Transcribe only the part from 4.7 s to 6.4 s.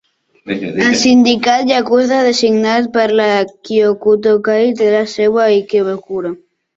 té la seu a Ikebukuro.